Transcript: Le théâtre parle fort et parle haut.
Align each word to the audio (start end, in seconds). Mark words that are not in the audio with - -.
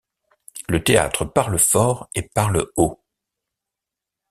Le 0.67 0.83
théâtre 0.83 1.25
parle 1.25 1.59
fort 1.59 2.09
et 2.15 2.23
parle 2.23 2.71
haut. 2.75 3.03